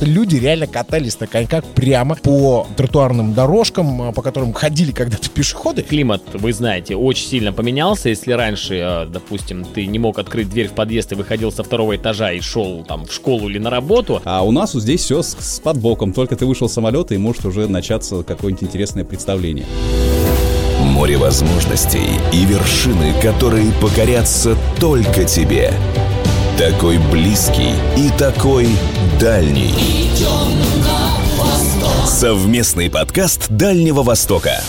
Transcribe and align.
что 0.00 0.06
люди 0.06 0.36
реально 0.36 0.66
катались 0.66 1.20
на 1.20 1.26
коньках 1.26 1.64
прямо 1.64 2.14
по 2.14 2.66
тротуарным 2.76 3.34
дорожкам, 3.34 4.02
а, 4.02 4.12
по 4.12 4.22
которым 4.22 4.54
ходили 4.54 4.92
когда-то 4.92 5.28
пешеходы. 5.34 5.82
Климат, 5.82 6.22
вы 6.32 6.52
знаете, 6.54 6.96
очень 6.96 7.28
сильно 7.28 7.52
поменялся. 7.52 8.08
Если 8.08 8.32
раньше, 8.32 8.76
э, 8.76 9.06
допустим, 9.06 9.64
ты 9.64 9.86
не 9.86 9.98
мог 9.98 10.18
открыть 10.18 10.48
дверь 10.48 10.68
в 10.68 10.72
подъезд 10.72 11.12
и 11.12 11.14
выходил 11.16 11.52
со 11.52 11.62
второго 11.62 11.96
этажа 11.96 12.32
и 12.32 12.40
шел 12.40 12.82
там 12.84 13.04
в 13.04 13.12
школу 13.12 13.48
или 13.48 13.58
на 13.58 13.68
работу. 13.68 14.22
А 14.24 14.42
у 14.42 14.52
нас 14.52 14.72
вот 14.72 14.82
здесь 14.82 15.02
все 15.02 15.22
с, 15.22 15.36
с 15.38 15.60
подбоком. 15.60 16.14
Только 16.14 16.34
ты 16.34 16.46
вышел 16.46 16.68
с 16.68 16.72
самолета 16.72 17.14
и 17.14 17.18
может 17.18 17.44
уже 17.44 17.68
начаться 17.68 18.22
какое-нибудь 18.22 18.62
интересное 18.62 19.04
представление. 19.04 19.66
Море 20.80 21.18
возможностей 21.18 22.08
и 22.32 22.44
вершины, 22.46 23.12
которые 23.20 23.70
покорятся 23.82 24.56
только 24.78 25.24
тебе. 25.24 25.74
Такой 26.60 26.98
близкий 27.10 27.72
и 27.96 28.10
такой 28.18 28.68
дальний. 29.18 29.74
Совместный 32.06 32.90
подкаст 32.90 33.48
Дальнего 33.48 34.02
Востока. 34.02 34.62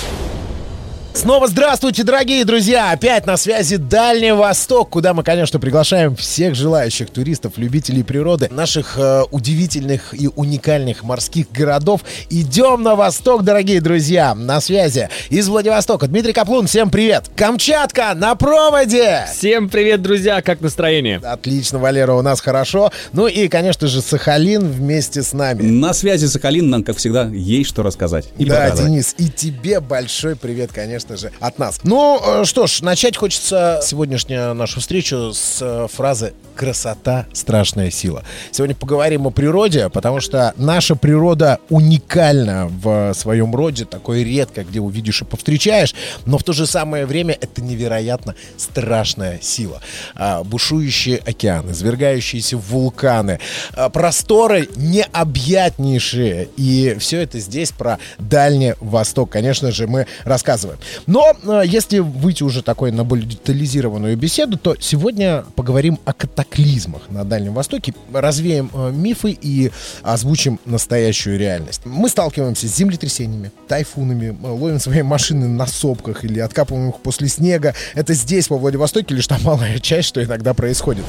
Снова 1.14 1.48
здравствуйте, 1.48 2.04
дорогие 2.04 2.46
друзья! 2.46 2.92
Опять 2.92 3.26
на 3.26 3.36
связи 3.36 3.76
Дальний 3.76 4.32
Восток, 4.32 4.90
куда 4.90 5.14
мы, 5.14 5.24
конечно, 5.24 5.60
приглашаем 5.60 6.16
всех 6.16 6.56
желающих 6.56 7.10
туристов, 7.10 7.58
любителей 7.58 8.04
природы, 8.04 8.48
наших 8.50 8.98
э, 8.98 9.24
удивительных 9.30 10.14
и 10.14 10.30
уникальных 10.34 11.04
морских 11.04 11.52
городов. 11.52 12.02
Идем 12.30 12.82
на 12.82 12.96
восток, 12.96 13.44
дорогие 13.44 13.82
друзья! 13.82 14.34
На 14.34 14.62
связи 14.62 15.10
из 15.30 15.50
Владивостока 15.50 16.08
Дмитрий 16.08 16.32
Каплун, 16.32 16.66
всем 16.66 16.90
привет! 16.90 17.26
Камчатка 17.36 18.14
на 18.16 18.34
проводе! 18.36 19.26
Всем 19.32 19.68
привет, 19.68 20.02
друзья! 20.02 20.42
Как 20.42 20.62
настроение? 20.62 21.18
Отлично, 21.18 21.78
Валера, 21.78 22.14
у 22.14 22.22
нас 22.22 22.40
хорошо. 22.40 22.90
Ну 23.12 23.28
и, 23.28 23.50
конечно 23.50 23.88
же, 23.88 24.02
Сахалин 24.02 24.66
вместе 24.66 25.24
с 25.24 25.34
нами. 25.34 25.62
На 25.62 25.94
связи 25.94 26.28
Сахалин 26.28 26.70
нам, 26.70 26.86
как 26.86 26.96
всегда, 26.96 27.26
есть 27.26 27.70
что 27.70 27.84
рассказать. 27.84 28.30
И 28.38 28.46
да, 28.46 28.70
показать. 28.70 28.86
Денис, 28.86 29.16
и 29.18 29.30
тебе 29.30 29.82
большой 29.82 30.38
привет, 30.38 30.72
конечно 30.74 31.01
конечно 31.02 31.18
же, 31.18 31.36
от 31.40 31.60
нас. 31.60 31.80
Ну, 31.84 32.22
э, 32.24 32.46
что 32.46 32.68
ж, 32.68 32.82
начать 32.82 33.18
хочется 33.18 33.80
сегодняшнюю 33.84 34.54
нашу 34.54 34.80
встречу 34.80 35.34
с 35.34 35.60
э, 35.62 35.88
фразы 35.92 36.34
«красота– 36.56 37.26
страшная 37.34 37.92
сила». 37.92 38.24
Сегодня 38.52 38.76
поговорим 38.76 39.26
о 39.28 39.32
природе, 39.32 39.90
потому 39.90 40.20
что 40.20 40.54
наша 40.58 40.96
природа 40.96 41.60
уникальна 41.70 42.68
в 42.70 43.14
своем 43.14 43.56
роде, 43.56 43.86
такое 43.86 44.24
редко, 44.24 44.64
где 44.64 44.80
увидишь 44.80 45.22
и 45.22 45.26
повстречаешь, 45.26 45.96
но 46.26 46.38
в 46.38 46.44
то 46.44 46.54
же 46.54 46.68
самое 46.68 47.06
время 47.06 47.36
это 47.40 47.62
невероятно 47.62 48.36
страшная 48.58 49.40
сила. 49.42 49.82
А, 50.16 50.44
бушующие 50.44 51.18
океаны, 51.18 51.72
извергающиеся 51.72 52.58
вулканы, 52.58 53.40
а, 53.74 53.90
просторы 53.90 54.68
необъятнейшие, 54.76 56.50
и 56.58 56.96
все 57.00 57.22
это 57.22 57.40
здесь 57.40 57.72
про 57.72 57.98
Дальний 58.20 58.76
Восток, 58.80 59.32
конечно 59.32 59.72
же, 59.72 59.88
мы 59.88 60.06
рассказываем. 60.24 60.80
Но 61.08 61.34
э, 61.44 61.64
если 61.66 62.00
выйти 62.00 62.44
уже 62.44 62.62
такой 62.62 62.92
на 62.92 63.04
более 63.04 63.28
детализированную 63.28 64.18
беседу, 64.18 64.58
то 64.58 64.76
сегодня 64.80 65.44
поговорим 65.56 66.00
о 66.06 66.14
катаклизмах 66.14 67.04
на 67.10 67.24
Дальнем 67.24 67.54
Востоке, 67.54 67.94
развеем 68.14 68.70
э, 68.74 68.92
мифы 68.92 69.38
и 69.40 69.72
озвучим 70.04 70.60
настоящую 70.66 71.38
реальность. 71.40 71.82
Мы 71.86 72.10
сталкиваемся 72.10 72.68
с 72.68 72.76
землетрясениями, 72.76 73.52
тайфунами, 73.68 74.38
ловим 74.42 74.80
свои 74.80 75.02
машины 75.02 75.48
на 75.48 75.68
сопках 75.68 76.24
или 76.24 76.40
откапываем 76.40 76.90
их 76.90 76.98
после 76.98 77.28
снега. 77.28 77.74
Это 77.94 78.14
здесь, 78.14 78.50
во 78.50 78.58
Владивостоке, 78.58 79.16
лишь 79.16 79.28
та 79.28 79.38
малая 79.44 79.80
часть, 79.80 80.08
что 80.08 80.24
иногда 80.24 80.54
происходит. 80.54 81.06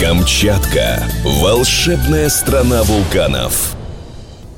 Камчатка. 0.00 1.04
Волшебная 1.24 2.28
страна 2.30 2.82
вулканов. 2.84 3.76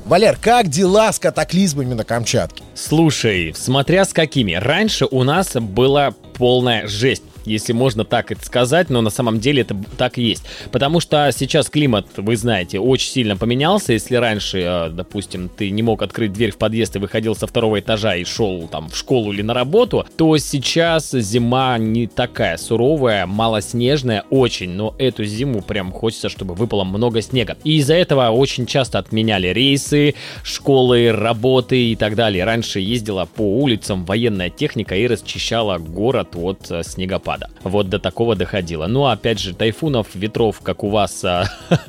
Валер, 0.05 0.37
как 0.41 0.69
дела 0.69 1.11
с 1.11 1.19
катаклизмами 1.19 1.93
на 1.93 2.03
Камчатке? 2.03 2.62
Слушай, 2.75 3.53
смотря 3.55 4.05
с 4.05 4.13
какими. 4.13 4.53
Раньше 4.53 5.05
у 5.09 5.23
нас 5.23 5.53
была 5.53 6.13
полная 6.35 6.87
жесть 6.87 7.23
если 7.45 7.73
можно 7.73 8.05
так 8.05 8.31
это 8.31 8.45
сказать, 8.45 8.89
но 8.89 9.01
на 9.01 9.09
самом 9.09 9.39
деле 9.39 9.61
это 9.61 9.75
так 9.97 10.17
и 10.17 10.23
есть. 10.23 10.43
Потому 10.71 10.99
что 10.99 11.29
сейчас 11.35 11.69
климат, 11.69 12.07
вы 12.17 12.35
знаете, 12.37 12.79
очень 12.79 13.11
сильно 13.11 13.37
поменялся. 13.37 13.93
Если 13.93 14.15
раньше, 14.15 14.59
э, 14.59 14.89
допустим, 14.89 15.49
ты 15.49 15.69
не 15.69 15.83
мог 15.83 16.01
открыть 16.01 16.33
дверь 16.33 16.51
в 16.51 16.57
подъезд 16.57 16.95
и 16.95 16.99
выходил 16.99 17.35
со 17.35 17.47
второго 17.47 17.79
этажа 17.79 18.15
и 18.15 18.23
шел 18.23 18.67
там 18.67 18.89
в 18.89 18.97
школу 18.97 19.31
или 19.31 19.41
на 19.41 19.53
работу, 19.53 20.05
то 20.17 20.37
сейчас 20.37 21.11
зима 21.11 21.77
не 21.77 22.07
такая 22.07 22.57
суровая, 22.57 23.25
малоснежная 23.25 24.23
очень, 24.29 24.71
но 24.71 24.95
эту 24.97 25.25
зиму 25.25 25.61
прям 25.61 25.91
хочется, 25.91 26.29
чтобы 26.29 26.55
выпало 26.55 26.83
много 26.83 27.21
снега. 27.21 27.57
И 27.63 27.77
из-за 27.77 27.95
этого 27.95 28.29
очень 28.29 28.65
часто 28.65 28.99
отменяли 28.99 29.47
рейсы, 29.47 30.15
школы, 30.43 31.11
работы 31.11 31.91
и 31.91 31.95
так 31.95 32.15
далее. 32.15 32.43
Раньше 32.43 32.79
ездила 32.79 33.25
по 33.25 33.41
улицам 33.41 34.05
военная 34.05 34.49
техника 34.49 34.95
и 34.95 35.07
расчищала 35.07 35.77
город 35.77 36.29
от 36.35 36.71
э, 36.71 36.83
снегопада 36.83 37.32
снегопада. 37.33 37.49
Вот 37.63 37.89
до 37.89 37.99
такого 37.99 38.35
доходило. 38.35 38.87
Ну, 38.87 39.05
опять 39.05 39.39
же, 39.39 39.53
тайфунов, 39.53 40.07
ветров, 40.15 40.59
как 40.61 40.83
у 40.83 40.89
вас, 40.89 41.23
а, 41.23 41.49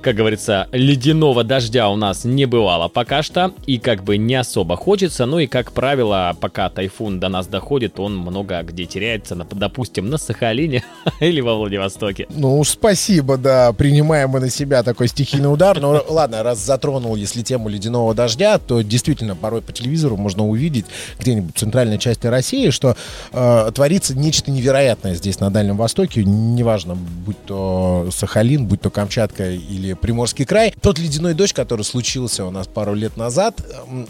как 0.00 0.16
говорится, 0.16 0.68
ледяного 0.72 1.44
дождя 1.44 1.88
у 1.88 1.96
нас 1.96 2.24
не 2.24 2.46
бывало 2.46 2.88
пока 2.88 3.22
что. 3.22 3.52
И 3.66 3.78
как 3.78 4.04
бы 4.04 4.16
не 4.16 4.34
особо 4.34 4.76
хочется. 4.76 5.26
Ну 5.26 5.38
и, 5.38 5.46
как 5.46 5.72
правило, 5.72 6.36
пока 6.40 6.70
тайфун 6.70 7.20
до 7.20 7.28
нас 7.28 7.46
доходит, 7.46 7.98
он 7.98 8.16
много 8.16 8.62
где 8.62 8.86
теряется. 8.86 9.34
Допустим, 9.34 10.08
на 10.08 10.18
Сахалине 10.18 10.84
или 11.20 11.40
во 11.40 11.54
Владивостоке. 11.56 12.26
Ну 12.30 12.62
спасибо, 12.64 13.36
да. 13.36 13.72
Принимаем 13.72 14.30
мы 14.30 14.40
на 14.40 14.50
себя 14.50 14.82
такой 14.82 15.08
стихийный 15.08 15.52
удар. 15.52 15.80
Но 15.80 15.94
ну, 15.94 16.02
ладно, 16.08 16.42
раз 16.42 16.58
затронул, 16.58 17.16
если 17.16 17.42
тему 17.42 17.68
ледяного 17.68 18.14
дождя, 18.14 18.58
то 18.58 18.82
действительно 18.82 19.36
порой 19.36 19.62
по 19.62 19.72
телевизору 19.72 20.16
можно 20.16 20.46
увидеть 20.46 20.86
где-нибудь 21.18 21.56
в 21.56 21.58
центральной 21.58 21.98
части 21.98 22.26
России, 22.26 22.70
что 22.70 22.96
э, 23.32 23.70
творится 23.74 24.16
нечто 24.16 24.50
невероятное 24.50 24.93
невероятное 24.94 25.14
здесь 25.14 25.40
на 25.40 25.50
Дальнем 25.50 25.76
Востоке, 25.76 26.24
неважно, 26.24 26.94
будь 26.94 27.42
то 27.44 28.08
Сахалин, 28.12 28.66
будь 28.66 28.80
то 28.80 28.90
Камчатка 28.90 29.50
или 29.50 29.94
Приморский 29.94 30.44
край. 30.44 30.74
Тот 30.80 30.98
ледяной 30.98 31.34
дождь, 31.34 31.52
который 31.52 31.82
случился 31.82 32.44
у 32.44 32.50
нас 32.50 32.66
пару 32.66 32.94
лет 32.94 33.16
назад, 33.16 33.60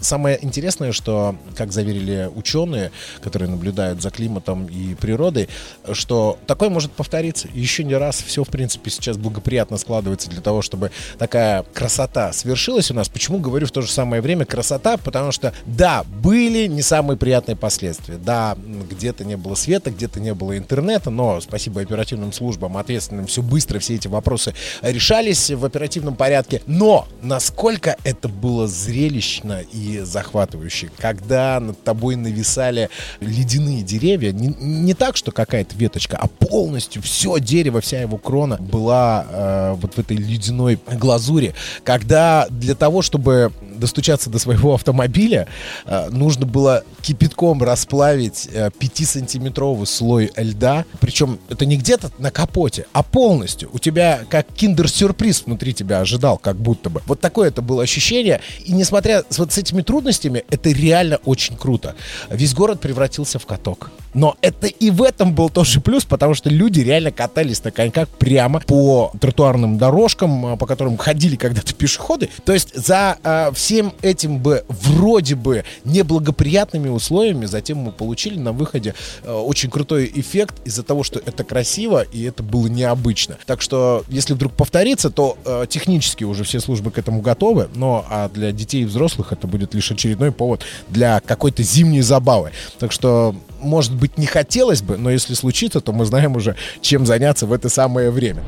самое 0.01 0.37
интересное, 0.43 0.91
что, 0.91 1.35
как 1.55 1.71
заверили 1.71 2.29
ученые, 2.33 2.91
которые 3.21 3.49
наблюдают 3.49 4.01
за 4.01 4.09
климатом 4.09 4.65
и 4.65 4.95
природой, 4.95 5.49
что 5.93 6.37
такое 6.47 6.69
может 6.69 6.91
повториться 6.91 7.47
еще 7.53 7.83
не 7.83 7.95
раз. 7.95 8.23
Все, 8.25 8.43
в 8.43 8.49
принципе, 8.49 8.89
сейчас 8.91 9.17
благоприятно 9.17 9.77
складывается 9.77 10.29
для 10.29 10.41
того, 10.41 10.61
чтобы 10.61 10.91
такая 11.17 11.63
красота 11.73 12.33
свершилась 12.33 12.91
у 12.91 12.93
нас. 12.93 13.09
Почему 13.09 13.39
говорю 13.39 13.67
в 13.67 13.71
то 13.71 13.81
же 13.81 13.91
самое 13.91 14.21
время 14.21 14.45
красота? 14.45 14.97
Потому 14.97 15.31
что, 15.31 15.53
да, 15.65 16.03
были 16.03 16.67
не 16.67 16.81
самые 16.81 17.17
приятные 17.17 17.55
последствия. 17.55 18.17
Да, 18.17 18.57
где-то 18.89 19.25
не 19.25 19.37
было 19.37 19.55
света, 19.55 19.91
где-то 19.91 20.19
не 20.19 20.33
было 20.33 20.57
интернета, 20.57 20.74
интернета, 20.75 21.09
но 21.09 21.39
спасибо 21.39 21.79
оперативным 21.79 22.33
службам, 22.33 22.75
ответственным, 22.75 23.27
все 23.27 23.41
быстро, 23.41 23.79
все 23.79 23.95
эти 23.95 24.09
вопросы 24.09 24.53
решались 24.81 25.49
в 25.49 25.63
оперативном 25.63 26.15
порядке. 26.15 26.61
Но 26.67 27.07
насколько 27.21 27.95
это 28.03 28.27
было 28.27 28.67
зрелищно 28.67 29.61
и 29.71 29.99
захватывающе, 29.99 30.91
когда 30.97 31.61
над 31.61 31.81
тобой 31.81 32.17
нависали 32.17 32.89
ледяные 33.21 33.83
деревья, 33.83 34.33
не, 34.33 34.47
не 34.59 34.93
так, 34.93 35.15
что 35.15 35.31
какая-то 35.31 35.77
веточка, 35.77 36.17
а 36.17 36.27
полностью 36.27 37.01
все 37.01 37.39
дерево, 37.39 37.79
вся 37.79 38.01
его 38.01 38.17
крона 38.17 38.57
была 38.57 39.25
э, 39.29 39.75
вот 39.77 39.93
в 39.93 39.99
этой 39.99 40.17
ледяной 40.17 40.77
глазури, 40.91 41.53
когда 41.85 42.47
для 42.49 42.75
того, 42.75 43.01
чтобы 43.01 43.53
достучаться 43.79 44.29
до 44.29 44.39
своего 44.39 44.73
автомобиля, 44.73 45.47
э, 45.85 46.09
нужно 46.09 46.45
было 46.45 46.83
кипятком 47.01 47.61
расплавить 47.63 48.47
э, 48.51 48.69
5-сантиметровый 48.69 49.85
слой 49.85 50.31
льда. 50.35 50.85
Причем 50.99 51.39
это 51.49 51.65
не 51.65 51.77
где-то 51.77 52.11
на 52.17 52.31
капоте, 52.31 52.85
а 52.93 53.03
полностью. 53.03 53.69
У 53.73 53.79
тебя 53.79 54.21
как 54.29 54.47
киндер-сюрприз 54.53 55.43
внутри 55.45 55.73
тебя 55.73 55.99
ожидал, 55.99 56.37
как 56.37 56.57
будто 56.57 56.89
бы. 56.89 57.01
Вот 57.05 57.19
такое 57.19 57.49
это 57.49 57.61
было 57.61 57.83
ощущение. 57.83 58.41
И 58.63 58.73
несмотря 58.73 59.23
вот 59.37 59.51
с 59.51 59.57
этими 59.57 59.81
трудностями, 59.81 60.43
это 60.49 60.69
реально 60.69 61.17
очень 61.25 61.55
круто. 61.55 61.95
Весь 62.29 62.53
город 62.53 62.79
превратился 62.79 63.39
в 63.39 63.45
каток. 63.45 63.91
Но 64.15 64.35
это 64.41 64.67
и 64.67 64.89
в 64.89 65.03
этом 65.03 65.35
был 65.35 65.49
тоже 65.49 65.81
плюс, 65.81 66.05
потому 66.05 66.33
что 66.33 66.49
люди 66.49 66.79
реально 66.79 67.11
катались 67.11 67.63
на 67.63 67.71
коньках 67.71 68.09
прямо 68.09 68.61
по 68.61 69.11
тротуарным 69.21 69.77
дорожкам, 69.77 70.53
э, 70.53 70.57
по 70.57 70.65
которым 70.65 70.97
ходили 70.97 71.35
когда-то 71.35 71.75
пешеходы. 71.75 72.29
То 72.45 72.53
есть 72.53 72.75
за 72.75 73.17
э, 73.23 73.51
всем 73.53 73.93
этим 74.01 74.39
бы 74.39 74.63
вроде 74.69 75.35
бы 75.35 75.65
неблагоприятными 75.83 76.89
условиями 76.89 77.45
затем 77.45 77.77
мы 77.77 77.91
получили 77.91 78.39
на 78.39 78.53
выходе 78.53 78.95
э, 79.23 79.31
очень 79.31 79.69
крутой 79.69 80.11
эффект 80.15 80.55
из-за 80.65 80.83
того, 80.83 81.03
что 81.03 81.19
это 81.23 81.43
красиво 81.43 82.01
и 82.01 82.23
это 82.23 82.41
было 82.41 82.67
необычно. 82.67 83.37
Так 83.45 83.61
что, 83.61 84.03
если 84.07 84.33
вдруг 84.33 84.53
повторится, 84.53 85.09
то 85.09 85.37
э, 85.45 85.65
технически 85.69 86.23
уже 86.23 86.43
все 86.43 86.59
службы 86.59 86.91
к 86.91 86.97
этому 86.97 87.21
готовы, 87.21 87.67
но 87.75 88.05
а 88.09 88.29
для 88.29 88.51
детей 88.51 88.83
и 88.83 88.85
взрослых 88.85 89.33
это 89.33 89.47
будет 89.47 89.73
лишь 89.73 89.91
очередной 89.91 90.31
повод 90.31 90.63
для 90.87 91.19
какой-то 91.19 91.63
зимней 91.63 92.01
забавы. 92.01 92.51
Так 92.79 92.91
что, 92.91 93.35
может 93.59 93.93
быть, 93.93 94.17
не 94.17 94.25
хотелось 94.25 94.81
бы, 94.81 94.97
но 94.97 95.09
если 95.09 95.33
случится, 95.33 95.81
то 95.81 95.91
мы 95.91 96.05
знаем 96.05 96.35
уже, 96.35 96.55
чем 96.81 97.05
заняться 97.05 97.45
в 97.45 97.53
это 97.53 97.69
самое 97.69 98.11
время. 98.11 98.43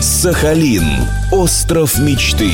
Сахалин. 0.00 0.84
Остров 1.32 1.98
мечты. 1.98 2.50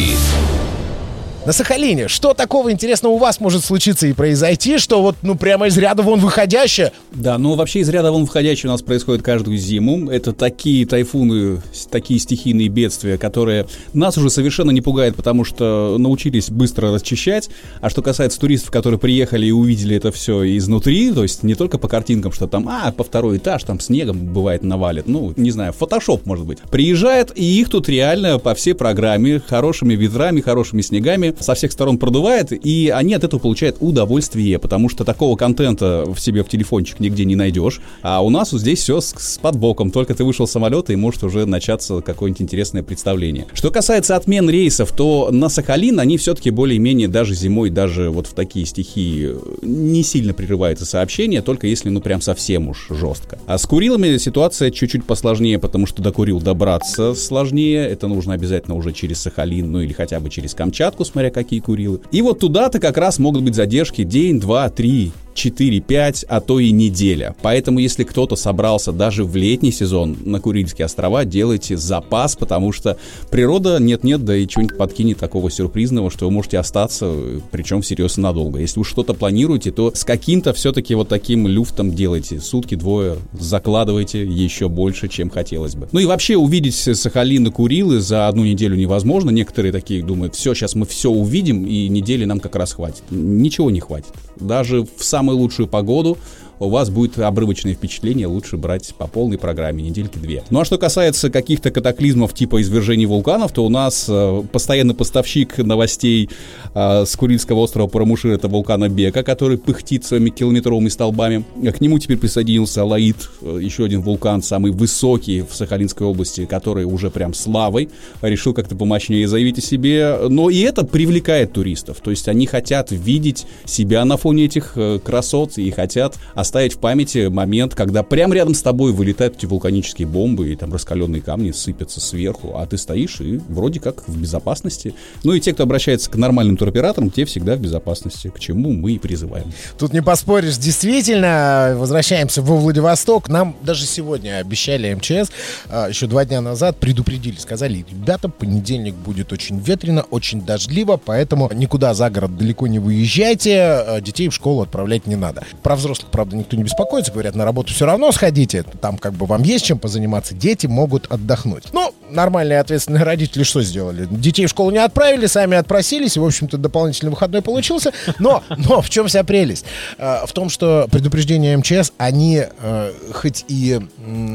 На 1.46 1.52
Сахалине, 1.52 2.08
что 2.08 2.34
такого 2.34 2.72
интересного 2.72 3.12
у 3.12 3.18
вас 3.18 3.38
может 3.38 3.64
случиться 3.64 4.08
и 4.08 4.12
произойти, 4.12 4.78
что 4.78 5.00
вот, 5.00 5.14
ну, 5.22 5.36
прямо 5.36 5.68
из 5.68 5.78
ряда 5.78 6.02
вон 6.02 6.18
выходящее? 6.18 6.90
Да, 7.12 7.38
ну 7.38 7.54
вообще 7.54 7.78
из 7.78 7.88
ряда 7.88 8.10
вон 8.10 8.24
выходящее 8.24 8.68
у 8.68 8.72
нас 8.72 8.82
происходит 8.82 9.22
каждую 9.22 9.56
зиму. 9.56 10.10
Это 10.10 10.32
такие 10.32 10.84
тайфуны, 10.86 11.62
такие 11.88 12.18
стихийные 12.18 12.66
бедствия, 12.66 13.16
которые 13.16 13.68
нас 13.92 14.18
уже 14.18 14.28
совершенно 14.28 14.72
не 14.72 14.80
пугают, 14.80 15.14
потому 15.14 15.44
что 15.44 15.94
научились 16.00 16.50
быстро 16.50 16.92
расчищать. 16.92 17.48
А 17.80 17.90
что 17.90 18.02
касается 18.02 18.40
туристов, 18.40 18.72
которые 18.72 18.98
приехали 18.98 19.46
и 19.46 19.52
увидели 19.52 19.94
это 19.94 20.10
все 20.10 20.56
изнутри, 20.56 21.12
то 21.12 21.22
есть 21.22 21.44
не 21.44 21.54
только 21.54 21.78
по 21.78 21.86
картинкам, 21.86 22.32
что 22.32 22.48
там, 22.48 22.68
а, 22.68 22.90
по 22.90 23.04
второй 23.04 23.36
этаж, 23.36 23.62
там 23.62 23.78
снегом 23.78 24.18
бывает 24.18 24.64
навалит, 24.64 25.06
ну, 25.06 25.32
не 25.36 25.52
знаю, 25.52 25.72
фотошоп, 25.72 26.26
может 26.26 26.44
быть. 26.44 26.58
Приезжает, 26.72 27.30
и 27.36 27.60
их 27.60 27.68
тут 27.68 27.88
реально 27.88 28.40
по 28.40 28.56
всей 28.56 28.74
программе, 28.74 29.38
хорошими 29.38 29.94
ветрами, 29.94 30.40
хорошими 30.40 30.80
снегами, 30.80 31.35
со 31.40 31.54
всех 31.54 31.72
сторон 31.72 31.98
продувает, 31.98 32.52
и 32.52 32.92
они 32.94 33.14
от 33.14 33.24
этого 33.24 33.40
получают 33.40 33.76
удовольствие, 33.80 34.58
потому 34.58 34.88
что 34.88 35.04
такого 35.04 35.36
контента 35.36 36.04
в 36.06 36.18
себе 36.18 36.42
в 36.42 36.48
телефончик 36.48 37.00
нигде 37.00 37.24
не 37.24 37.36
найдешь. 37.36 37.80
А 38.02 38.22
у 38.22 38.30
нас 38.30 38.52
вот 38.52 38.60
здесь 38.60 38.80
все 38.80 39.00
с, 39.00 39.14
с 39.16 39.38
подбоком. 39.38 39.90
Только 39.90 40.14
ты 40.14 40.24
вышел 40.24 40.46
с 40.46 40.52
самолета, 40.52 40.92
и 40.92 40.96
может 40.96 41.22
уже 41.24 41.46
начаться 41.46 42.00
какое-нибудь 42.00 42.42
интересное 42.42 42.82
представление. 42.82 43.46
Что 43.52 43.70
касается 43.70 44.16
отмен 44.16 44.48
рейсов, 44.48 44.92
то 44.92 45.28
на 45.30 45.48
Сахалин 45.48 46.00
они 46.00 46.16
все-таки 46.18 46.50
более-менее 46.50 47.08
даже 47.08 47.34
зимой, 47.34 47.70
даже 47.70 48.10
вот 48.10 48.26
в 48.26 48.34
такие 48.34 48.66
стихии 48.66 49.34
не 49.62 50.02
сильно 50.02 50.32
прерываются 50.32 50.84
сообщения, 50.84 51.42
только 51.42 51.66
если 51.66 51.88
ну 51.90 52.00
прям 52.00 52.20
совсем 52.20 52.68
уж 52.68 52.88
жестко. 52.90 53.38
А 53.46 53.58
с 53.58 53.66
Курилами 53.66 54.16
ситуация 54.18 54.70
чуть-чуть 54.70 55.04
посложнее, 55.04 55.58
потому 55.58 55.86
что 55.86 56.02
до 56.02 56.12
Курил 56.12 56.40
добраться 56.40 57.14
сложнее. 57.14 57.86
Это 57.86 58.08
нужно 58.08 58.34
обязательно 58.34 58.76
уже 58.76 58.92
через 58.92 59.20
Сахалин, 59.20 59.70
ну 59.70 59.80
или 59.80 59.92
хотя 59.92 60.20
бы 60.20 60.30
через 60.30 60.54
Камчатку, 60.54 61.04
смотря 61.04 61.25
смотря 61.26 61.30
какие 61.30 61.60
Курилы. 61.60 62.00
И 62.12 62.22
вот 62.22 62.40
туда-то 62.40 62.78
как 62.78 62.96
раз 62.96 63.18
могут 63.18 63.42
быть 63.42 63.54
задержки 63.54 64.04
день, 64.04 64.40
два, 64.40 64.68
три, 64.68 65.12
4-5, 65.36 66.24
а 66.28 66.40
то 66.40 66.58
и 66.58 66.70
неделя. 66.70 67.36
Поэтому, 67.42 67.78
если 67.78 68.04
кто-то 68.04 68.36
собрался 68.36 68.92
даже 68.92 69.24
в 69.24 69.36
летний 69.36 69.72
сезон 69.72 70.16
на 70.24 70.40
Курильские 70.40 70.86
острова, 70.86 71.24
делайте 71.24 71.76
запас, 71.76 72.36
потому 72.36 72.72
что 72.72 72.96
природа 73.30 73.78
нет-нет, 73.78 74.24
да 74.24 74.36
и 74.36 74.48
что-нибудь 74.48 74.76
подкинет 74.76 75.18
такого 75.18 75.50
сюрпризного, 75.50 76.10
что 76.10 76.26
вы 76.26 76.32
можете 76.32 76.58
остаться, 76.58 77.14
причем 77.50 77.82
всерьез 77.82 78.16
надолго. 78.16 78.60
Если 78.60 78.78
вы 78.78 78.84
что-то 78.84 79.14
планируете, 79.14 79.70
то 79.70 79.92
с 79.94 80.04
каким-то 80.04 80.52
все-таки 80.52 80.94
вот 80.94 81.08
таким 81.08 81.46
люфтом 81.46 81.92
делайте. 81.92 82.40
Сутки-двое 82.40 83.16
закладывайте 83.38 84.24
еще 84.24 84.68
больше, 84.68 85.08
чем 85.08 85.30
хотелось 85.30 85.74
бы. 85.74 85.88
Ну 85.92 86.00
и 86.00 86.06
вообще 86.06 86.36
увидеть 86.36 86.74
Сахалин 86.74 87.48
и 87.48 87.50
Курилы 87.50 88.00
за 88.00 88.28
одну 88.28 88.44
неделю 88.44 88.76
невозможно. 88.76 89.30
Некоторые 89.30 89.72
такие 89.72 90.02
думают, 90.02 90.34
все, 90.34 90.54
сейчас 90.54 90.74
мы 90.74 90.86
все 90.86 91.10
увидим, 91.10 91.66
и 91.66 91.88
недели 91.88 92.24
нам 92.24 92.40
как 92.40 92.56
раз 92.56 92.72
хватит. 92.72 93.02
Ничего 93.10 93.70
не 93.70 93.80
хватит. 93.80 94.12
Даже 94.38 94.82
в 94.82 95.04
самом 95.04 95.25
самую 95.26 95.38
лучшую 95.38 95.66
погоду 95.66 96.16
у 96.58 96.68
вас 96.68 96.90
будет 96.90 97.18
обрывочное 97.18 97.74
впечатление, 97.74 98.26
лучше 98.26 98.56
брать 98.56 98.94
по 98.96 99.06
полной 99.06 99.38
программе, 99.38 99.82
недельки 99.82 100.18
две. 100.18 100.42
Ну 100.50 100.60
а 100.60 100.64
что 100.64 100.78
касается 100.78 101.30
каких-то 101.30 101.70
катаклизмов 101.70 102.34
типа 102.34 102.60
извержений 102.62 103.06
вулканов, 103.06 103.52
то 103.52 103.64
у 103.64 103.68
нас 103.68 104.06
э, 104.08 104.42
постоянный 104.52 104.94
поставщик 104.94 105.58
новостей 105.58 106.30
э, 106.74 107.04
с 107.04 107.16
Курильского 107.16 107.60
острова 107.60 107.88
Парамушир 107.88 108.32
это 108.32 108.48
вулкана 108.48 108.88
Бека, 108.88 109.22
который 109.22 109.58
пыхтит 109.58 110.04
своими 110.04 110.30
километровыми 110.30 110.88
столбами. 110.88 111.44
К 111.70 111.80
нему 111.80 111.98
теперь 111.98 112.18
присоединился 112.18 112.82
Алаид, 112.82 113.28
э, 113.42 113.58
еще 113.62 113.84
один 113.84 114.02
вулкан, 114.02 114.42
самый 114.42 114.72
высокий 114.72 115.42
в 115.42 115.54
Сахалинской 115.54 116.06
области, 116.06 116.46
который 116.46 116.84
уже 116.84 117.10
прям 117.10 117.34
славой 117.34 117.90
решил 118.22 118.54
как-то 118.54 118.76
помощнее 118.76 119.28
заявить 119.28 119.58
о 119.58 119.62
себе. 119.62 120.18
Но 120.28 120.50
и 120.50 120.60
это 120.60 120.84
привлекает 120.84 121.52
туристов, 121.52 121.98
то 122.02 122.10
есть 122.10 122.28
они 122.28 122.46
хотят 122.46 122.90
видеть 122.90 123.46
себя 123.64 124.04
на 124.04 124.16
фоне 124.16 124.46
этих 124.46 124.72
э, 124.76 124.98
красот 125.02 125.58
и 125.58 125.70
хотят 125.70 126.16
оставить 126.46 126.74
в 126.74 126.78
памяти 126.78 127.26
момент, 127.26 127.74
когда 127.74 128.04
прямо 128.04 128.34
рядом 128.34 128.54
с 128.54 128.62
тобой 128.62 128.92
вылетают 128.92 129.36
эти 129.36 129.46
вулканические 129.46 130.06
бомбы, 130.06 130.52
и 130.52 130.56
там 130.56 130.72
раскаленные 130.72 131.20
камни 131.20 131.50
сыпятся 131.50 132.00
сверху, 132.00 132.56
а 132.56 132.66
ты 132.66 132.78
стоишь 132.78 133.20
и 133.20 133.40
вроде 133.48 133.80
как 133.80 134.06
в 134.08 134.16
безопасности. 134.16 134.94
Ну 135.24 135.32
и 135.32 135.40
те, 135.40 135.52
кто 135.52 135.64
обращается 135.64 136.08
к 136.08 136.14
нормальным 136.14 136.56
туроператорам, 136.56 137.10
те 137.10 137.24
всегда 137.24 137.56
в 137.56 137.60
безопасности, 137.60 138.28
к 138.28 138.38
чему 138.38 138.72
мы 138.72 138.92
и 138.92 138.98
призываем. 138.98 139.52
Тут 139.76 139.92
не 139.92 140.02
поспоришь, 140.02 140.56
действительно, 140.56 141.74
возвращаемся 141.76 142.42
во 142.42 142.56
Владивосток. 142.56 143.28
Нам 143.28 143.56
даже 143.62 143.84
сегодня 143.84 144.38
обещали 144.38 144.94
МЧС, 144.94 145.32
а, 145.68 145.88
еще 145.88 146.06
два 146.06 146.24
дня 146.24 146.40
назад 146.40 146.76
предупредили, 146.76 147.36
сказали, 147.38 147.84
ребята, 147.90 148.28
понедельник 148.28 148.94
будет 148.94 149.32
очень 149.32 149.58
ветрено, 149.58 150.02
очень 150.10 150.42
дождливо, 150.42 150.96
поэтому 150.96 151.50
никуда 151.52 151.92
за 151.92 152.08
город 152.08 152.36
далеко 152.36 152.68
не 152.68 152.78
выезжайте, 152.78 153.60
а, 153.60 154.00
детей 154.00 154.28
в 154.28 154.32
школу 154.32 154.62
отправлять 154.62 155.08
не 155.08 155.16
надо. 155.16 155.42
Про 155.64 155.74
взрослых, 155.74 156.10
правда, 156.12 156.35
никто 156.36 156.56
не 156.56 156.62
беспокоится, 156.62 157.12
говорят, 157.12 157.34
на 157.34 157.44
работу 157.44 157.72
все 157.72 157.86
равно 157.86 158.12
сходите, 158.12 158.62
там 158.62 158.98
как 158.98 159.12
бы 159.14 159.26
вам 159.26 159.42
есть 159.42 159.64
чем 159.64 159.78
позаниматься, 159.78 160.34
дети 160.34 160.66
могут 160.66 161.10
отдохнуть. 161.10 161.64
Ну, 161.72 161.92
нормальные 162.10 162.60
ответственные 162.60 163.02
родители 163.02 163.42
что 163.42 163.62
сделали? 163.62 164.06
Детей 164.10 164.46
в 164.46 164.50
школу 164.50 164.70
не 164.70 164.78
отправили, 164.78 165.26
сами 165.26 165.56
отпросились, 165.56 166.16
и, 166.16 166.20
в 166.20 166.24
общем-то, 166.24 166.58
дополнительный 166.58 167.10
выходной 167.10 167.42
получился. 167.42 167.92
Но, 168.18 168.42
но 168.56 168.80
в 168.80 168.90
чем 168.90 169.08
вся 169.08 169.24
прелесть? 169.24 169.64
А, 169.98 170.26
в 170.26 170.32
том, 170.32 170.48
что 170.48 170.88
предупреждения 170.90 171.56
МЧС, 171.56 171.92
они 171.98 172.42
э, 172.58 172.92
хоть 173.12 173.44
и 173.48 173.80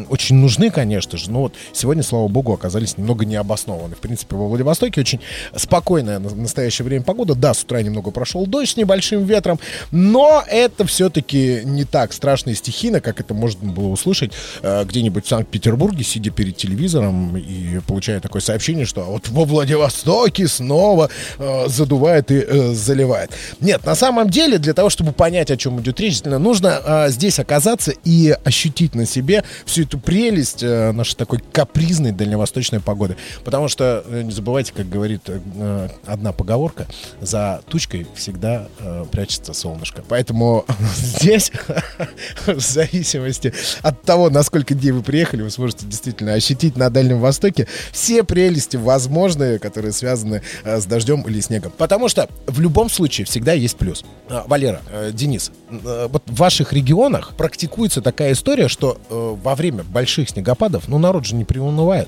очень 0.09 0.35
нужны, 0.35 0.69
конечно 0.69 1.17
же, 1.17 1.31
но 1.31 1.41
вот 1.41 1.55
сегодня, 1.73 2.03
слава 2.03 2.27
богу, 2.27 2.53
оказались 2.53 2.97
немного 2.97 3.25
необоснованы. 3.25 3.95
В 3.95 3.99
принципе, 3.99 4.35
во 4.35 4.47
Владивостоке 4.47 5.01
очень 5.01 5.19
спокойная 5.55 6.19
в 6.19 6.37
настоящее 6.37 6.85
время 6.85 7.03
погода. 7.03 7.35
Да, 7.35 7.53
с 7.53 7.63
утра 7.63 7.81
немного 7.81 8.11
прошел 8.11 8.45
дождь 8.45 8.71
с 8.71 8.77
небольшим 8.77 9.23
ветром, 9.25 9.59
но 9.91 10.43
это 10.47 10.85
все-таки 10.85 11.61
не 11.63 11.85
так 11.85 12.13
страшно 12.13 12.51
и 12.51 12.55
стихийно, 12.55 13.01
как 13.01 13.19
это 13.19 13.33
можно 13.33 13.71
было 13.71 13.87
услышать 13.87 14.33
э, 14.61 14.83
где-нибудь 14.85 15.25
в 15.25 15.29
Санкт-Петербурге, 15.29 16.03
сидя 16.03 16.31
перед 16.31 16.57
телевизором 16.57 17.37
и 17.37 17.60
получая 17.87 18.19
такое 18.19 18.41
сообщение, 18.41 18.85
что 18.85 19.03
вот 19.03 19.29
во 19.29 19.45
Владивостоке 19.45 20.47
снова 20.47 21.09
э, 21.37 21.67
задувает 21.67 22.31
и 22.31 22.45
э, 22.47 22.73
заливает. 22.73 23.31
Нет, 23.59 23.85
на 23.85 23.95
самом 23.95 24.29
деле, 24.29 24.57
для 24.57 24.73
того, 24.73 24.89
чтобы 24.89 25.11
понять, 25.11 25.51
о 25.51 25.57
чем 25.57 25.79
идет 25.81 25.99
речь, 25.99 26.21
нужно 26.23 26.81
э, 26.83 27.09
здесь 27.09 27.39
оказаться 27.39 27.93
и 28.03 28.35
ощутить 28.43 28.95
на 28.95 29.05
себе 29.05 29.43
всю 29.65 29.83
эту 29.83 29.99
прелесть 29.99 30.63
э, 30.63 30.91
нашей 30.91 31.15
такой 31.15 31.39
капризной 31.51 32.11
дальневосточной 32.11 32.79
погоды. 32.79 33.17
Потому 33.43 33.67
что, 33.67 34.03
э, 34.05 34.21
не 34.23 34.31
забывайте, 34.31 34.73
как 34.75 34.89
говорит 34.89 35.23
э, 35.27 35.89
одна 36.05 36.31
поговорка, 36.31 36.87
за 37.19 37.61
тучкой 37.67 38.07
всегда 38.15 38.67
э, 38.79 39.05
прячется 39.11 39.53
солнышко. 39.53 40.03
Поэтому 40.07 40.65
здесь 40.95 41.51
в 42.45 42.59
зависимости 42.59 43.53
от 43.81 44.01
того, 44.03 44.29
насколько 44.29 44.73
дней 44.73 44.91
вы 44.91 45.01
приехали, 45.01 45.41
вы 45.41 45.49
сможете 45.49 45.85
действительно 45.85 46.33
ощутить 46.33 46.77
на 46.77 46.89
Дальнем 46.89 47.19
Востоке 47.19 47.50
все 47.91 48.23
прелести 48.23 48.77
возможные, 48.77 49.59
которые 49.59 49.91
связаны 49.91 50.41
э, 50.63 50.79
с 50.79 50.85
дождем 50.85 51.21
или 51.21 51.39
снегом. 51.39 51.71
Потому 51.77 52.09
что 52.09 52.29
в 52.47 52.59
любом 52.59 52.89
случае 52.89 53.25
всегда 53.25 53.53
есть 53.53 53.77
плюс. 53.77 54.03
А, 54.29 54.45
Валера, 54.47 54.81
э, 54.91 55.11
Денис, 55.13 55.51
вот 55.71 56.23
в 56.25 56.35
ваших 56.35 56.73
регионах 56.73 57.33
практикуется 57.35 58.01
такая 58.01 58.33
история, 58.33 58.67
что 58.67 58.97
во 59.09 59.55
время 59.55 59.83
больших 59.83 60.29
снегопадов, 60.29 60.87
ну, 60.87 60.97
народ 60.97 61.25
же 61.25 61.35
не 61.35 61.45
приунывает. 61.45 62.07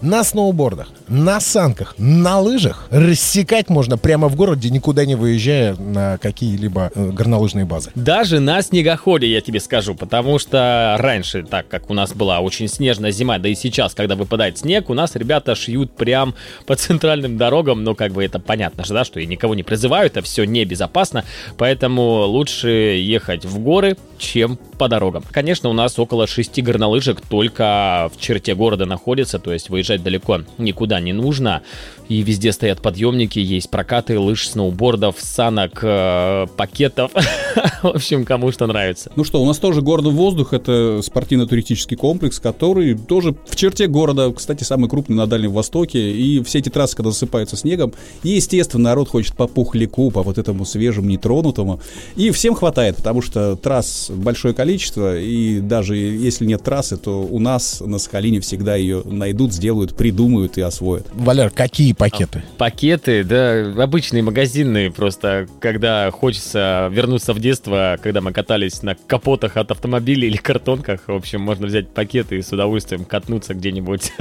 На 0.00 0.24
сноубордах, 0.24 0.88
на 1.08 1.40
санках, 1.40 1.94
на 1.98 2.40
лыжах 2.40 2.88
рассекать 2.90 3.70
можно 3.70 3.96
прямо 3.96 4.28
в 4.28 4.36
городе, 4.36 4.70
никуда 4.70 5.06
не 5.06 5.14
выезжая 5.14 5.74
на 5.76 6.18
какие-либо 6.18 6.90
горнолыжные 6.94 7.64
базы. 7.64 7.90
Даже 7.94 8.40
на 8.40 8.60
снегоходе, 8.62 9.30
я 9.30 9.40
тебе 9.40 9.60
скажу, 9.60 9.94
потому 9.94 10.38
что 10.38 10.96
раньше, 10.98 11.42
так 11.42 11.68
как 11.68 11.90
у 11.90 11.94
нас 11.94 12.12
была 12.12 12.40
очень 12.40 12.68
снежная 12.68 13.12
зима, 13.12 13.38
да 13.38 13.48
и 13.48 13.54
сейчас, 13.54 13.94
когда 13.94 14.16
выпадает 14.16 14.58
снег, 14.58 14.90
у 14.90 14.94
нас 14.94 15.14
ребята 15.14 15.54
шьют 15.54 15.92
прям 15.94 16.34
по 16.66 16.76
центральным 16.76 17.36
дорогам, 17.36 17.84
ну, 17.84 17.94
как 17.94 18.12
бы 18.12 18.24
это 18.24 18.38
понятно 18.38 18.84
же, 18.84 18.92
да, 18.92 19.04
что 19.04 19.20
я 19.20 19.26
никого 19.26 19.54
не 19.54 19.62
призываю, 19.62 20.06
это 20.06 20.22
все 20.22 20.44
небезопасно, 20.44 21.24
поэтому 21.56 22.24
лучше 22.24 22.68
ехать 23.04 23.44
в 23.44 23.58
горы, 23.58 23.96
чем 24.18 24.58
по 24.78 24.88
дорогам. 24.88 25.24
Конечно, 25.30 25.68
у 25.68 25.72
нас 25.72 25.98
около 25.98 26.26
шести 26.26 26.62
горнолыжек 26.62 27.20
только 27.20 28.10
в 28.14 28.20
черте 28.20 28.54
города 28.54 28.86
находится, 28.86 29.38
то 29.38 29.52
есть 29.52 29.70
выезжать 29.70 30.02
далеко 30.02 30.40
никуда 30.58 31.00
не 31.00 31.12
нужно. 31.12 31.62
И 32.08 32.22
везде 32.22 32.52
стоят 32.52 32.82
подъемники, 32.82 33.38
есть 33.38 33.70
прокаты 33.70 34.18
лыж, 34.18 34.48
сноубордов, 34.48 35.16
санок, 35.18 35.80
э, 35.82 36.46
пакетов. 36.56 37.10
В 37.82 37.86
общем, 37.86 38.24
кому 38.24 38.52
что 38.52 38.66
нравится. 38.66 39.10
Ну 39.16 39.24
что, 39.24 39.42
у 39.42 39.46
нас 39.46 39.58
тоже 39.58 39.80
город 39.80 40.04
воздух, 40.04 40.52
это 40.52 41.00
спортивно-туристический 41.02 41.96
комплекс, 41.96 42.38
который 42.38 42.94
тоже 42.94 43.34
в 43.48 43.56
черте 43.56 43.86
города, 43.86 44.32
кстати, 44.32 44.64
самый 44.64 44.90
крупный 44.90 45.16
на 45.16 45.26
Дальнем 45.26 45.52
Востоке, 45.52 46.12
и 46.12 46.42
все 46.42 46.58
эти 46.58 46.68
трассы, 46.68 46.96
когда 46.96 47.10
засыпаются 47.10 47.56
снегом, 47.56 47.94
естественно, 48.22 48.84
народ 48.84 49.08
хочет 49.08 49.34
по 49.34 49.46
пухляку, 49.46 50.10
по 50.10 50.22
вот 50.22 50.36
этому 50.36 50.66
свежему, 50.66 51.08
нетронутому, 51.08 51.80
и 52.16 52.30
всем 52.30 52.54
хватает, 52.54 52.96
потому 52.96 53.22
что 53.22 53.56
трасс 53.56 54.03
большое 54.10 54.54
количество, 54.54 55.18
и 55.18 55.60
даже 55.60 55.96
если 55.96 56.44
нет 56.46 56.62
трассы, 56.62 56.96
то 56.96 57.22
у 57.22 57.38
нас 57.38 57.80
на 57.80 57.98
Сахалине 57.98 58.40
всегда 58.40 58.74
ее 58.76 59.02
найдут, 59.04 59.52
сделают, 59.52 59.96
придумают 59.96 60.58
и 60.58 60.60
освоят. 60.60 61.06
Валер, 61.12 61.50
какие 61.50 61.92
пакеты? 61.92 62.42
Пакеты, 62.58 63.24
да, 63.24 63.82
обычные 63.82 64.22
магазинные, 64.22 64.90
просто 64.90 65.46
когда 65.60 66.10
хочется 66.10 66.88
вернуться 66.92 67.32
в 67.32 67.40
детство, 67.40 67.98
когда 68.02 68.20
мы 68.20 68.32
катались 68.32 68.82
на 68.82 68.94
капотах 68.94 69.56
от 69.56 69.70
автомобилей 69.70 70.28
или 70.28 70.36
картонках, 70.36 71.02
в 71.06 71.12
общем, 71.12 71.40
можно 71.40 71.66
взять 71.66 71.88
пакеты 71.88 72.38
и 72.38 72.42
с 72.42 72.52
удовольствием 72.52 73.04
катнуться 73.04 73.54
где-нибудь. 73.54 74.12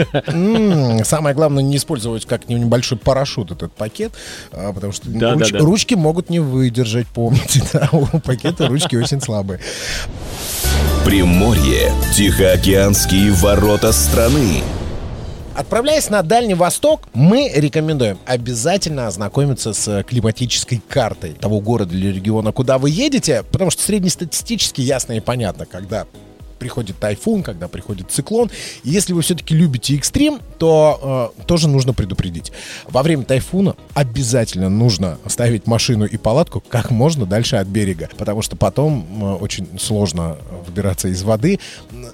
Самое 1.06 1.36
главное 1.36 1.64
не 1.64 1.78
использовать 1.78 2.26
как 2.26 2.50
небольшой 2.50 2.98
парашют 2.98 3.52
этот 3.52 3.72
пакет, 3.74 4.12
а, 4.52 4.72
потому 4.74 4.94
что 4.94 5.10
Да, 5.10 5.34
руч- 5.34 5.52
да, 5.52 5.60
да. 5.60 5.66
ручки 5.66 5.94
могут 5.96 6.30
не 6.30 6.40
выдержать, 6.40 7.08
помните, 7.08 7.62
да, 7.74 7.90
у 7.92 8.06
пакета 8.20 8.68
ручки 8.68 8.96
очень 8.96 9.22
слабые. 9.22 9.60
Приморье. 11.06 11.92
Тихоокеанские 12.16 13.32
ворота 13.32 13.92
страны. 13.92 14.64
Отправляясь 15.56 16.10
на 16.10 16.24
Дальний 16.24 16.56
Восток, 16.56 17.02
мы 17.14 17.52
рекомендуем 17.54 18.18
обязательно 18.26 19.08
ознакомиться 19.08 19.74
с 19.74 19.88
э, 19.88 20.04
климатической 20.04 20.82
картой 20.88 21.34
того 21.34 21.60
города 21.60 21.94
или 21.94 22.08
региона, 22.08 22.52
куда 22.52 22.80
вы 22.80 22.90
едете, 22.90 23.44
потому 23.52 23.70
что 23.70 23.84
среднестатистически 23.84 24.82
ясно 24.82 25.14
и 25.14 25.20
понятно, 25.20 25.68
когда 25.68 26.08
приходит 26.64 26.98
тайфун, 26.98 27.44
когда 27.44 27.68
приходит 27.68 28.10
циклон. 28.10 28.50
И 28.86 28.90
если 28.90 29.12
вы 29.12 29.22
все-таки 29.22 29.54
любите 29.54 29.98
экстрим, 29.98 30.40
то 30.60 31.34
э, 31.38 31.44
тоже 31.44 31.68
нужно 31.68 31.92
предупредить. 31.94 32.54
Во 32.88 33.04
время 33.04 33.26
тайфуна 33.26 33.76
обязательно 33.94 34.70
нужно 34.70 35.18
ставить 35.28 35.68
машину 35.68 36.06
и 36.06 36.16
палатку 36.16 36.64
как 36.66 36.90
можно 36.90 37.26
дальше 37.26 37.58
от 37.58 37.68
берега, 37.68 38.10
потому 38.18 38.42
что 38.42 38.56
потом 38.56 39.06
э, 39.12 39.44
очень 39.44 39.78
сложно 39.78 40.38
выбираться 40.66 41.10
из 41.10 41.22
воды. 41.24 41.60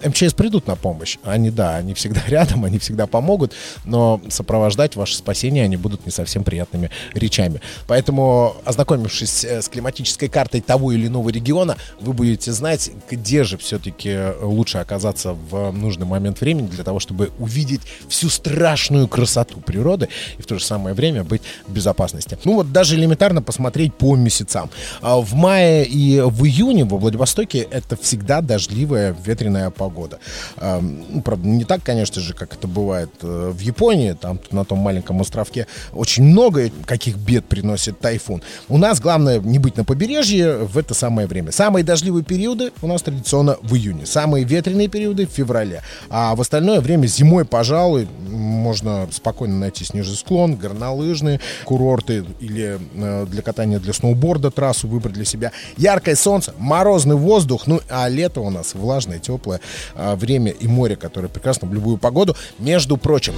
МЧС 0.04 0.34
придут 0.34 0.66
на 0.66 0.76
помощь. 0.76 1.20
Они, 1.24 1.52
да, 1.52 1.76
они 1.76 1.94
всегда 1.94 2.24
рядом, 2.28 2.66
они 2.66 2.80
всегда 2.80 3.06
помогут, 3.06 3.54
но 3.86 4.20
сопровождать 4.30 4.96
ваше 4.96 5.16
спасение 5.16 5.64
они 5.64 5.78
будут 5.78 6.08
не 6.08 6.12
совсем 6.12 6.44
приятными 6.44 6.90
речами. 7.14 7.62
Поэтому, 7.86 8.56
ознакомившись 8.66 9.46
э, 9.46 9.62
с 9.62 9.70
климатической 9.70 10.28
картой 10.28 10.62
того 10.62 10.92
или 10.92 11.06
иного 11.06 11.30
региона, 11.30 11.78
вы 12.02 12.14
будете 12.14 12.52
знать, 12.52 12.90
где 13.12 13.44
же 13.44 13.60
все-таки 13.60 14.10
лучше 14.42 14.78
оказаться 14.78 15.34
в 15.34 15.72
нужный 15.72 16.06
момент 16.06 16.42
времени 16.42 16.68
для 16.68 16.84
того, 16.84 17.00
чтобы 17.00 17.32
увидеть 17.40 17.82
всю 18.08 18.30
страшную 18.30 19.08
красоту 19.08 19.60
природы 19.60 20.10
и 20.38 20.42
в 20.42 20.46
то 20.46 20.58
же 20.58 20.64
самое 20.64 20.96
время 20.96 21.24
быть 21.24 21.42
в 21.68 21.72
безопасности. 21.72 22.38
Ну 22.44 22.56
вот 22.56 22.72
даже 22.72 22.96
элементарно 22.96 23.42
посмотреть 23.42 23.94
по 23.94 24.16
месяцам. 24.16 24.70
А 25.02 25.18
В 25.18 25.34
мае 25.34 25.86
и 25.86 26.22
в 26.22 26.46
июне 26.46 26.86
во 26.86 26.98
Владивостоке 26.98 27.60
это 27.60 27.96
всегда 27.96 28.42
дождливая 28.42 29.16
ветреная 29.26 29.70
погода. 29.70 30.20
Ам, 30.58 31.04
ну, 31.10 31.22
Правда, 31.22 31.48
не 31.48 31.66
так, 31.66 31.84
конечно 31.84 32.22
же, 32.22 32.34
как 32.34 32.54
это 32.54 32.68
бывает 32.68 33.10
э, 33.22 33.52
в 33.54 33.60
Японии, 33.60 34.14
там 34.14 34.40
на 34.52 34.66
том 34.66 34.80
маленьком 34.80 35.22
островке 35.22 35.68
очень 35.94 36.24
много 36.24 36.70
каких 36.86 37.18
бед 37.18 37.46
приносит 37.46 38.00
тайфун. 38.00 38.42
У 38.68 38.78
нас 38.78 39.00
главное 39.00 39.40
не 39.40 39.60
быть 39.60 39.78
на 39.78 39.84
побережье 39.84 40.58
в 40.58 40.78
это 40.78 40.94
самое 40.94 41.28
время. 41.28 41.52
Самые 41.52 41.84
дождливые 41.84 42.24
периоды 42.24 42.72
у 42.82 42.88
нас 42.88 43.02
традиционно 43.02 43.58
в 43.62 43.76
июне, 43.76 44.06
самые 44.06 44.29
ветреные 44.38 44.88
периоды 44.88 45.28
в 45.28 45.32
феврале. 45.32 45.82
А 46.10 46.36
в 46.36 46.42
остальное 46.42 46.82
время 46.82 47.08
зимой, 47.08 47.46
пожалуй, 47.46 48.08
можно 48.28 49.08
спокойно 49.12 49.58
найти 49.58 49.84
снежный 49.84 50.16
склон, 50.16 50.56
горнолыжные 50.56 51.40
курорты 51.66 52.26
или 52.40 52.80
э, 52.96 53.26
для 53.30 53.42
катания 53.42 53.80
для 53.80 53.94
сноуборда 53.94 54.52
трассу 54.52 54.88
выбрать 54.88 55.14
для 55.14 55.26
себя. 55.26 55.52
Яркое 55.78 56.16
солнце, 56.16 56.54
морозный 56.58 57.16
воздух, 57.16 57.68
ну 57.68 57.82
а 57.90 58.08
лето 58.08 58.42
у 58.42 58.50
нас 58.50 58.74
влажное, 58.74 59.20
теплое 59.20 59.60
э, 59.96 60.16
время 60.16 60.52
и 60.52 60.68
море, 60.68 60.96
которое 60.96 61.28
прекрасно 61.28 61.68
в 61.68 61.74
любую 61.74 61.98
погоду. 61.98 62.36
Между 62.60 62.98
прочим, 62.98 63.34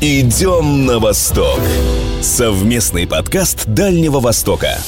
Идем 0.00 0.84
на 0.84 0.98
восток. 0.98 1.60
Совместный 2.20 3.06
подкаст 3.06 3.64
Дальнего 3.66 4.20
Востока. 4.20 4.78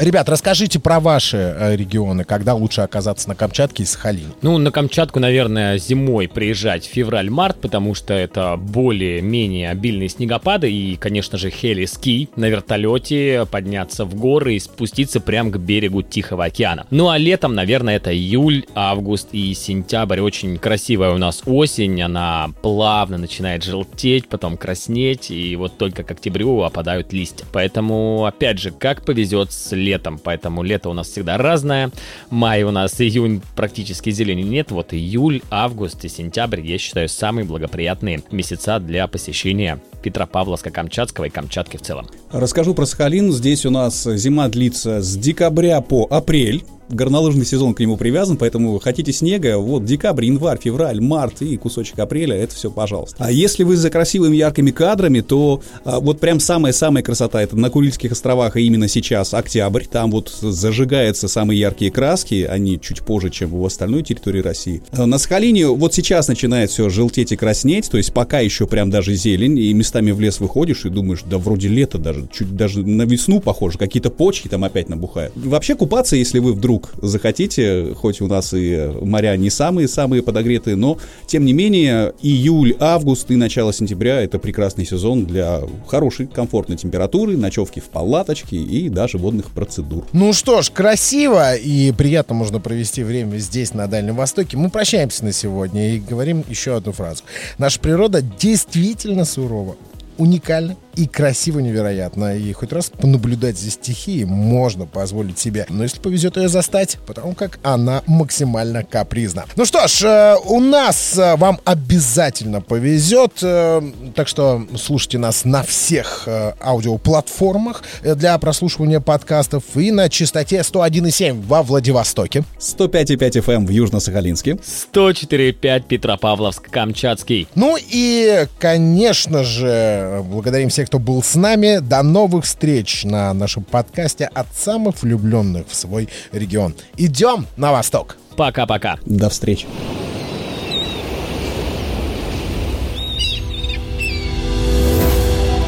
Ребят, 0.00 0.28
расскажите 0.28 0.78
про 0.78 0.98
ваши 1.00 1.36
э, 1.36 1.76
регионы, 1.76 2.24
когда 2.24 2.54
лучше 2.54 2.80
оказаться 2.80 3.28
на 3.28 3.34
Камчатке 3.34 3.82
и 3.82 3.86
Сахалине. 3.86 4.32
Ну, 4.42 4.58
на 4.58 4.70
Камчатку, 4.70 5.20
наверное, 5.20 5.78
зимой 5.78 6.28
приезжать 6.28 6.84
февраль-март, 6.84 7.60
потому 7.60 7.94
что 7.94 8.14
это 8.14 8.56
более-менее 8.56 9.70
обильные 9.70 10.08
снегопады 10.08 10.72
и, 10.72 10.96
конечно 10.96 11.38
же, 11.38 11.50
хели-ски 11.50 12.30
на 12.36 12.48
вертолете, 12.48 13.46
подняться 13.50 14.04
в 14.04 14.14
горы 14.14 14.54
и 14.54 14.58
спуститься 14.58 15.20
прямо 15.20 15.50
к 15.50 15.58
берегу 15.58 16.02
Тихого 16.02 16.46
океана. 16.46 16.86
Ну, 16.90 17.08
а 17.10 17.18
летом, 17.18 17.54
наверное, 17.54 17.96
это 17.96 18.14
июль, 18.14 18.64
август 18.74 19.28
и 19.32 19.52
сентябрь. 19.54 20.20
Очень 20.20 20.58
красивая 20.58 21.10
у 21.10 21.18
нас 21.18 21.42
осень, 21.44 22.00
она 22.00 22.50
плавно 22.62 23.18
начинает 23.18 23.64
желтеть, 23.64 24.28
потом 24.28 24.56
краснеть, 24.56 25.30
и 25.30 25.54
вот 25.56 25.76
только 25.76 26.02
к 26.04 26.10
октябрю 26.10 26.62
опадают 26.62 27.12
листья. 27.12 27.44
Поэтому, 27.52 28.24
опять 28.24 28.58
же, 28.58 28.70
как 28.70 29.04
повезет 29.04 29.52
с 29.52 29.74
летом, 29.74 29.89
поэтому 29.98 30.62
лето 30.62 30.88
у 30.90 30.92
нас 30.92 31.08
всегда 31.08 31.36
разное. 31.38 31.90
Май 32.30 32.62
у 32.62 32.70
нас, 32.70 33.00
июнь 33.00 33.42
практически 33.56 34.10
зелени 34.10 34.42
нет, 34.42 34.70
вот 34.70 34.92
июль, 34.92 35.42
август 35.50 36.04
и 36.04 36.08
сентябрь, 36.08 36.60
я 36.60 36.78
считаю, 36.78 37.08
самые 37.08 37.44
благоприятные 37.44 38.22
месяца 38.30 38.78
для 38.78 39.06
посещения 39.06 39.80
Петропавловска-Камчатского 40.02 41.26
и 41.26 41.30
Камчатки 41.30 41.76
в 41.76 41.82
целом. 41.82 42.06
Расскажу 42.30 42.74
про 42.74 42.86
Сахалин. 42.86 43.32
Здесь 43.32 43.66
у 43.66 43.70
нас 43.70 44.04
зима 44.04 44.48
длится 44.48 45.02
с 45.02 45.16
декабря 45.16 45.80
по 45.80 46.06
апрель. 46.10 46.64
Горнолыжный 46.90 47.46
сезон 47.46 47.74
к 47.74 47.80
нему 47.80 47.96
привязан, 47.96 48.36
поэтому 48.36 48.78
хотите 48.80 49.12
снега, 49.12 49.58
вот 49.58 49.84
декабрь, 49.84 50.26
январь, 50.26 50.58
февраль, 50.60 51.00
март 51.00 51.42
и 51.42 51.56
кусочек 51.56 51.98
апреля, 51.98 52.36
это 52.36 52.54
все 52.54 52.70
пожалуйста. 52.70 53.16
А 53.18 53.30
если 53.30 53.62
вы 53.62 53.76
за 53.76 53.90
красивыми 53.90 54.36
яркими 54.36 54.70
кадрами, 54.70 55.20
то 55.20 55.62
а, 55.84 56.00
вот 56.00 56.18
прям 56.18 56.40
самая-самая 56.40 57.02
красота, 57.02 57.42
это 57.42 57.56
на 57.56 57.70
Курильских 57.70 58.12
островах, 58.12 58.56
и 58.56 58.62
именно 58.62 58.88
сейчас 58.88 59.34
октябрь, 59.34 59.84
там 59.84 60.10
вот 60.10 60.30
зажигаются 60.30 61.28
самые 61.28 61.60
яркие 61.60 61.90
краски, 61.90 62.46
они 62.50 62.80
чуть 62.80 63.02
позже, 63.02 63.30
чем 63.30 63.50
в 63.50 63.64
остальной 63.64 64.02
территории 64.02 64.40
России. 64.40 64.82
А 64.92 65.06
На 65.06 65.18
Сахалине 65.18 65.68
вот 65.68 65.94
сейчас 65.94 66.28
начинает 66.28 66.70
все 66.70 66.88
желтеть 66.88 67.32
и 67.32 67.36
краснеть, 67.36 67.90
то 67.90 67.98
есть 67.98 68.12
пока 68.12 68.40
еще 68.40 68.66
прям 68.66 68.90
даже 68.90 69.14
зелень, 69.14 69.58
и 69.58 69.72
местами 69.72 70.10
в 70.10 70.20
лес 70.20 70.40
выходишь 70.40 70.84
и 70.84 70.88
думаешь, 70.88 71.22
да 71.24 71.38
вроде 71.38 71.68
лето 71.68 71.98
даже, 71.98 72.28
чуть 72.32 72.56
даже 72.56 72.84
на 72.84 73.02
весну 73.02 73.40
похоже, 73.40 73.78
какие-то 73.78 74.10
почки 74.10 74.48
там 74.48 74.64
опять 74.64 74.88
набухают. 74.88 75.32
Вообще 75.36 75.74
купаться, 75.74 76.16
если 76.16 76.38
вы 76.38 76.52
вдруг 76.52 76.79
захотите, 77.00 77.94
хоть 77.94 78.20
у 78.20 78.26
нас 78.26 78.52
и 78.54 78.90
моря 79.00 79.36
не 79.36 79.50
самые-самые 79.50 80.22
подогретые, 80.22 80.76
но 80.76 80.98
тем 81.26 81.44
не 81.44 81.52
менее 81.52 82.12
июль, 82.22 82.76
август 82.78 83.30
и 83.30 83.36
начало 83.36 83.72
сентября 83.72 84.20
это 84.20 84.38
прекрасный 84.38 84.84
сезон 84.84 85.24
для 85.24 85.62
хорошей, 85.86 86.26
комфортной 86.26 86.76
температуры, 86.76 87.36
ночевки 87.36 87.80
в 87.80 87.84
палаточке 87.84 88.56
и 88.56 88.88
даже 88.88 89.18
водных 89.18 89.50
процедур. 89.50 90.06
Ну 90.12 90.32
что 90.32 90.62
ж, 90.62 90.70
красиво 90.70 91.54
и 91.54 91.92
приятно 91.92 92.34
можно 92.34 92.60
провести 92.60 93.02
время 93.02 93.38
здесь, 93.38 93.74
на 93.74 93.86
Дальнем 93.86 94.16
Востоке. 94.16 94.56
Мы 94.56 94.70
прощаемся 94.70 95.24
на 95.24 95.32
сегодня 95.32 95.94
и 95.94 95.98
говорим 96.00 96.44
еще 96.48 96.76
одну 96.76 96.92
фразу. 96.92 97.22
Наша 97.58 97.80
природа 97.80 98.22
действительно 98.22 99.24
сурова, 99.24 99.76
уникальна 100.18 100.76
и 101.00 101.06
красиво 101.06 101.60
невероятно. 101.60 102.36
И 102.36 102.52
хоть 102.52 102.72
раз 102.72 102.90
понаблюдать 102.90 103.58
за 103.58 103.70
стихией 103.70 104.24
можно 104.24 104.84
позволить 104.84 105.38
себе. 105.38 105.64
Но 105.70 105.82
если 105.82 105.98
повезет 105.98 106.36
ее 106.36 106.48
застать, 106.50 106.98
потому 107.06 107.34
как 107.34 107.58
она 107.62 108.02
максимально 108.06 108.84
капризна. 108.84 109.46
Ну 109.56 109.64
что 109.64 109.88
ж, 109.88 110.02
э, 110.02 110.36
у 110.44 110.60
нас 110.60 111.16
э, 111.16 111.36
вам 111.36 111.58
обязательно 111.64 112.60
повезет. 112.60 113.38
э, 113.42 113.80
Так 114.14 114.28
что 114.28 114.66
слушайте 114.76 115.16
нас 115.16 115.46
на 115.46 115.62
всех 115.62 116.28
аудиоплатформах 116.60 117.82
для 118.02 118.36
прослушивания 118.38 119.00
подкастов 119.00 119.64
и 119.76 119.90
на 119.92 120.10
частоте 120.10 120.58
101,7 120.58 121.40
во 121.46 121.62
Владивостоке. 121.62 122.44
105,5 122.58 123.42
FM 123.42 123.66
в 123.66 123.70
Южно-Сахалинске. 123.70 124.60
104.5 124.92 125.84
Петропавловск-Камчатский. 125.88 127.48
Ну 127.54 127.78
и, 127.78 128.46
конечно 128.58 129.44
же, 129.44 130.22
благодарим 130.24 130.68
всех, 130.68 130.89
кто 130.90 130.98
был 130.98 131.22
с 131.22 131.36
нами. 131.36 131.78
До 131.78 132.02
новых 132.02 132.44
встреч 132.44 133.04
на 133.04 133.32
нашем 133.32 133.62
подкасте 133.62 134.24
от 134.34 134.48
самых 134.52 135.00
влюбленных 135.02 135.68
в 135.68 135.74
свой 135.76 136.08
регион. 136.32 136.74
Идем 136.96 137.46
на 137.56 137.70
восток. 137.70 138.16
Пока-пока. 138.36 138.98
До 139.06 139.30
встречи. 139.30 139.68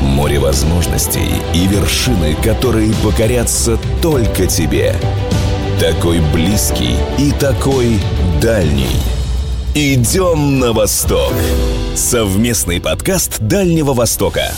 Море 0.00 0.40
возможностей 0.40 1.28
и 1.54 1.68
вершины, 1.68 2.34
которые 2.42 2.92
покорятся 3.04 3.78
только 4.02 4.48
тебе. 4.48 4.96
Такой 5.78 6.20
близкий 6.32 6.96
и 7.16 7.30
такой 7.30 8.00
дальний. 8.42 8.96
Идем 9.76 10.58
на 10.58 10.72
восток. 10.72 11.32
Совместный 11.94 12.80
подкаст 12.80 13.38
Дальнего 13.38 13.94
Востока. 13.94 14.50